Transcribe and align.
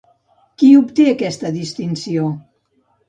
Qui 0.61 0.69
obté 0.79 1.05
aquesta 1.11 1.53
distinció? 1.61 2.33